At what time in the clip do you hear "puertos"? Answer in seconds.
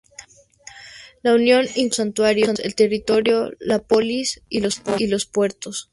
5.27-5.89